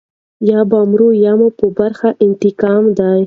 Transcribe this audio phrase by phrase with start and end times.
[0.49, 3.19] یا به مرو یا مو په برخه انتقام دی.